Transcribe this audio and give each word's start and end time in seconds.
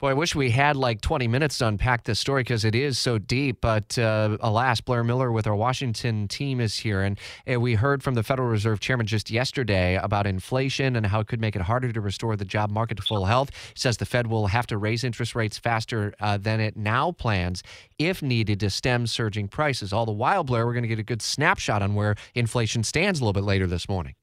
Boy, 0.00 0.10
I 0.10 0.14
wish 0.14 0.32
we 0.32 0.50
had 0.50 0.76
like 0.76 1.00
20 1.00 1.26
minutes 1.26 1.58
to 1.58 1.66
unpack 1.66 2.04
this 2.04 2.20
story 2.20 2.44
because 2.44 2.64
it 2.64 2.76
is 2.76 3.00
so 3.00 3.18
deep. 3.18 3.60
But 3.60 3.98
uh, 3.98 4.36
alas, 4.40 4.80
Blair 4.80 5.02
Miller 5.02 5.32
with 5.32 5.48
our 5.48 5.56
Washington 5.56 6.28
team 6.28 6.60
is 6.60 6.78
here. 6.78 7.02
And 7.02 7.18
uh, 7.52 7.58
we 7.58 7.74
heard 7.74 8.04
from 8.04 8.14
the 8.14 8.22
Federal 8.22 8.48
Reserve 8.48 8.78
Chairman 8.78 9.06
just 9.06 9.28
yesterday 9.28 9.96
about 9.96 10.24
inflation 10.24 10.94
and 10.94 11.04
how 11.04 11.18
it 11.18 11.26
could 11.26 11.40
make 11.40 11.56
it 11.56 11.62
harder 11.62 11.90
to 11.90 12.00
restore 12.00 12.36
the 12.36 12.44
job 12.44 12.70
market 12.70 12.98
to 12.98 13.02
full 13.02 13.24
health. 13.24 13.50
He 13.50 13.80
says 13.80 13.96
the 13.96 14.06
Fed 14.06 14.28
will 14.28 14.46
have 14.46 14.68
to 14.68 14.78
raise 14.78 15.02
interest 15.02 15.34
rates 15.34 15.58
faster 15.58 16.14
uh, 16.20 16.38
than 16.38 16.60
it 16.60 16.76
now 16.76 17.10
plans 17.10 17.64
if 17.98 18.22
needed 18.22 18.60
to 18.60 18.70
stem 18.70 19.08
surging 19.08 19.48
prices. 19.48 19.92
All 19.92 20.06
the 20.06 20.12
while, 20.12 20.44
Blair, 20.44 20.64
we're 20.64 20.74
going 20.74 20.82
to 20.84 20.88
get 20.88 21.00
a 21.00 21.02
good 21.02 21.22
snapshot 21.22 21.82
on 21.82 21.96
where 21.96 22.14
inflation 22.36 22.84
stands 22.84 23.18
a 23.18 23.24
little 23.24 23.32
bit 23.32 23.42
later 23.42 23.66
this 23.66 23.88
morning. 23.88 24.14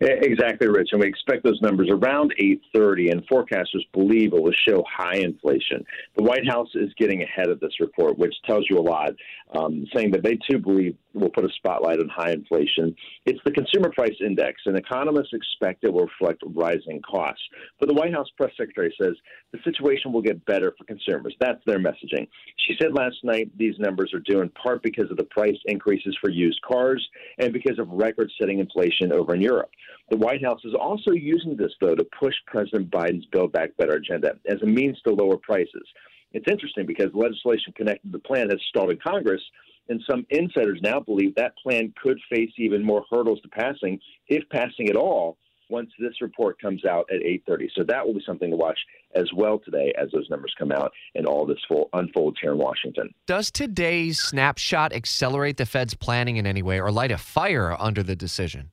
Exactly, 0.00 0.68
Rich. 0.68 0.90
And 0.92 1.00
we 1.00 1.08
expect 1.08 1.42
those 1.42 1.60
numbers 1.60 1.88
around 1.90 2.32
830, 2.38 3.10
and 3.10 3.26
forecasters 3.26 3.82
believe 3.92 4.32
it 4.32 4.40
will 4.40 4.52
show 4.52 4.84
high 4.88 5.16
inflation. 5.16 5.84
The 6.16 6.22
White 6.22 6.46
House 6.48 6.68
is 6.74 6.92
getting 6.98 7.22
ahead 7.22 7.48
of 7.48 7.58
this 7.58 7.80
report, 7.80 8.16
which 8.16 8.34
tells 8.46 8.64
you 8.70 8.78
a 8.78 8.80
lot, 8.80 9.10
um, 9.56 9.86
saying 9.92 10.12
that 10.12 10.22
they 10.22 10.38
too 10.48 10.58
believe 10.58 10.96
will 11.14 11.30
put 11.30 11.44
a 11.44 11.48
spotlight 11.56 11.98
on 11.98 12.08
high 12.08 12.30
inflation. 12.30 12.94
It's 13.26 13.40
the 13.44 13.50
Consumer 13.50 13.90
Price 13.90 14.14
Index, 14.24 14.62
and 14.66 14.76
economists 14.76 15.32
expect 15.32 15.82
it 15.82 15.92
will 15.92 16.06
reflect 16.06 16.42
rising 16.46 17.00
costs. 17.02 17.42
But 17.80 17.88
the 17.88 17.94
White 17.94 18.12
House 18.12 18.28
press 18.36 18.52
secretary 18.56 18.94
says 19.00 19.14
the 19.52 19.58
situation 19.64 20.12
will 20.12 20.22
get 20.22 20.44
better 20.46 20.74
for 20.78 20.84
consumers. 20.84 21.34
That's 21.40 21.60
their 21.66 21.80
messaging. 21.80 22.28
She 22.66 22.76
said 22.80 22.92
last 22.94 23.16
night 23.24 23.50
these 23.56 23.74
numbers 23.78 24.12
are 24.14 24.20
due 24.20 24.42
in 24.42 24.50
part 24.50 24.82
because 24.82 25.10
of 25.10 25.16
the 25.16 25.24
price 25.24 25.58
increases 25.64 26.16
for 26.20 26.30
used 26.30 26.60
cars 26.62 27.04
and 27.38 27.52
because 27.52 27.78
of 27.78 27.88
record 27.88 28.30
setting 28.38 28.60
inflation 28.60 29.12
over 29.12 29.34
in 29.34 29.40
Europe. 29.40 29.70
The 30.10 30.16
White 30.16 30.42
House 30.42 30.60
is 30.64 30.74
also 30.74 31.12
using 31.12 31.56
this, 31.56 31.72
though, 31.80 31.94
to 31.94 32.06
push 32.18 32.34
President 32.46 32.90
Biden's 32.90 33.26
Build 33.26 33.52
Back 33.52 33.76
Better 33.76 33.94
agenda 33.94 34.34
as 34.46 34.60
a 34.62 34.66
means 34.66 35.00
to 35.02 35.14
lower 35.14 35.36
prices. 35.36 35.86
It's 36.32 36.50
interesting 36.50 36.86
because 36.86 37.08
legislation 37.14 37.72
connected 37.74 38.12
to 38.12 38.18
the 38.18 38.18
plan 38.18 38.50
has 38.50 38.60
stalled 38.68 38.90
in 38.90 38.98
Congress, 38.98 39.42
and 39.88 40.02
some 40.08 40.26
insiders 40.30 40.80
now 40.82 41.00
believe 41.00 41.34
that 41.34 41.56
plan 41.62 41.92
could 42.02 42.18
face 42.30 42.52
even 42.58 42.84
more 42.84 43.04
hurdles 43.10 43.40
to 43.40 43.48
passing, 43.48 43.98
if 44.28 44.46
passing 44.50 44.88
at 44.88 44.96
all, 44.96 45.38
once 45.70 45.90
this 45.98 46.20
report 46.20 46.60
comes 46.60 46.84
out 46.84 47.06
at 47.12 47.20
8:30. 47.22 47.68
So 47.74 47.84
that 47.84 48.06
will 48.06 48.14
be 48.14 48.22
something 48.24 48.50
to 48.50 48.56
watch 48.56 48.78
as 49.14 49.30
well 49.34 49.58
today 49.58 49.92
as 49.98 50.10
those 50.12 50.28
numbers 50.30 50.54
come 50.58 50.72
out 50.72 50.92
and 51.14 51.26
all 51.26 51.46
this 51.46 51.58
full 51.66 51.90
unfolds 51.92 52.38
here 52.40 52.52
in 52.52 52.58
Washington. 52.58 53.12
Does 53.26 53.50
today's 53.50 54.18
snapshot 54.20 54.92
accelerate 54.92 55.56
the 55.56 55.66
Fed's 55.66 55.94
planning 55.94 56.36
in 56.36 56.46
any 56.46 56.62
way 56.62 56.80
or 56.80 56.90
light 56.90 57.10
a 57.10 57.18
fire 57.18 57.76
under 57.78 58.02
the 58.02 58.16
decision? 58.16 58.70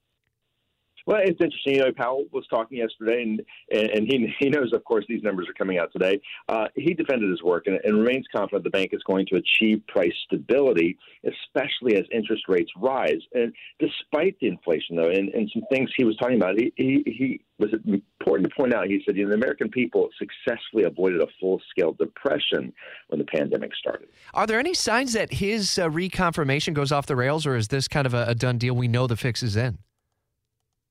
Well, 1.06 1.20
it's 1.24 1.40
interesting. 1.40 1.76
You 1.76 1.86
know, 1.86 1.92
Powell 1.96 2.26
was 2.32 2.48
talking 2.48 2.80
yesterday, 2.80 3.22
and 3.22 3.42
and 3.72 4.08
he 4.08 4.34
he 4.40 4.50
knows, 4.50 4.72
of 4.74 4.84
course, 4.84 5.06
these 5.08 5.22
numbers 5.24 5.48
are 5.48 5.54
coming 5.54 5.78
out 5.78 5.92
today. 5.92 6.20
Uh, 6.50 6.66
he 6.76 6.94
defended 6.94 7.30
his 7.30 7.44
work 7.44 7.68
and, 7.68 7.80
and 7.84 8.00
remains 8.00 8.26
confident 8.36 8.64
the 8.64 8.70
bank 8.70 8.90
is 8.94 9.04
going 9.04 9.26
to 9.28 9.36
achieve 9.36 9.84
price 9.88 10.14
stability, 10.26 10.98
especially 11.24 11.96
as 11.96 12.06
interest 12.12 12.44
rates 12.48 12.72
rise. 12.78 13.22
And 13.34 13.54
despite 13.80 14.40
the 14.40 14.48
inflation, 14.48 14.96
though, 14.96 15.10
and, 15.10 15.30
and 15.30 15.50
some 15.54 15.64
things 15.72 15.92
he 15.96 16.04
was 16.04 16.18
talking 16.18 16.38
about, 16.38 16.58
he 16.58 16.74
he, 16.76 17.04
he 17.06 17.42
was 17.60 17.70
important 17.74 18.50
to 18.50 18.56
point 18.56 18.74
out. 18.74 18.88
He 18.88 19.02
said, 19.06 19.16
you 19.16 19.24
know, 19.26 19.30
the 19.30 19.36
American 19.36 19.70
people 19.70 20.10
successfully 20.18 20.84
avoided 20.84 21.22
a 21.22 21.28
full 21.40 21.62
scale 21.70 21.94
depression 21.94 22.74
when 23.10 23.20
the 23.20 23.26
pandemic 23.26 23.76
started. 23.76 24.10
Are 24.34 24.48
there 24.48 24.60
any 24.60 24.74
signs 24.74 25.14
that 25.14 25.34
his 25.34 25.78
uh, 25.78 25.88
reconfirmation 25.88 26.74
goes 26.74 26.92
off 26.92 27.06
the 27.06 27.16
rails, 27.16 27.46
or 27.46 27.56
is 27.56 27.68
this 27.68 27.88
kind 27.88 28.08
of 28.08 28.14
a, 28.14 28.26
a 28.26 28.36
done 28.36 28.58
deal? 28.58 28.76
We 28.76 28.88
know 28.88 29.08
the 29.08 29.16
fix 29.16 29.44
is 29.44 29.56
in. 29.56 29.78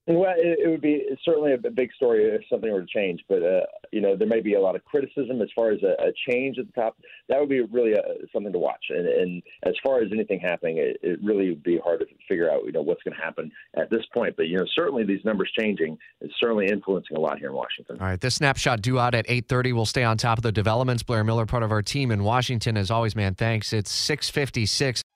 Well, 0.07 0.35
it, 0.37 0.59
it 0.63 0.69
would 0.69 0.83
be 0.83 1.03
certainly 1.25 1.55
a 1.55 1.59
big 1.59 1.93
story 1.95 2.25
if 2.25 2.43
something 2.51 2.71
were 2.71 2.83
to 2.83 2.87
change, 2.87 3.25
but 3.27 3.43
uh, 3.43 3.61
you 3.91 4.03
know 4.03 4.15
there 4.17 4.29
may 4.29 4.41
be 4.41 4.55
a 4.55 4.61
lot 4.61 4.77
of 4.77 4.85
criticism 4.85 5.41
as 5.41 5.49
far 5.55 5.71
as 5.71 5.83
a, 5.83 5.93
a 6.03 6.13
change 6.29 6.59
at 6.59 6.67
the 6.67 6.73
top. 6.73 6.99
That 7.31 7.41
would 7.41 7.49
be 7.49 7.63
really 7.63 7.93
a, 7.93 8.01
uh, 8.01 8.27
something 8.31 8.53
to 8.53 8.59
watch. 8.59 8.85
And, 8.91 9.07
and, 9.07 9.43
as 9.63 9.73
far 9.83 10.03
as 10.03 10.11
anything 10.13 10.41
happening, 10.41 10.77
it, 10.77 10.99
it 11.03 11.19
really 11.23 11.49
would 11.49 11.63
be 11.63 11.79
hard 11.83 12.01
to 12.01 12.07
figure 12.29 12.51
out 12.51 12.65
you 12.67 12.73
know 12.73 12.83
what's 12.83 13.03
going 13.03 13.17
to 13.17 13.23
happen 13.23 13.51
at 13.77 13.89
this 13.89 14.03
point. 14.13 14.37
But 14.37 14.49
you 14.49 14.59
know 14.59 14.67
certainly 14.75 15.05
these 15.05 15.25
numbers 15.25 15.51
changing 15.59 15.97
is 16.21 16.31
certainly 16.39 16.67
influencing 16.67 17.17
a 17.17 17.21
lot 17.21 17.39
here 17.39 17.49
in 17.49 17.55
Washington. 17.55 17.97
All 17.99 18.07
right, 18.07 18.21
this 18.21 18.35
snapshot 18.35 18.83
due 18.83 18.99
out 18.99 19.15
at 19.15 19.25
eight 19.29 19.49
thirty. 19.49 19.73
We'll 19.73 19.87
stay 19.87 20.05
on 20.05 20.19
top 20.19 20.39
of 20.39 20.43
the 20.43 20.53
developments. 20.53 21.03
Blair 21.03 21.25
Miller, 21.25 21.47
part 21.47 21.63
of 21.63 21.73
our 21.73 21.83
team 21.83 22.11
in 22.11 22.25
Washington, 22.25 22.77
as 22.77 22.91
always, 22.91 23.17
man. 23.17 23.35
Thanks. 23.35 23.73
It's 23.73 23.91
six 23.91 24.29
fifty 24.29 24.67
six. 24.67 25.04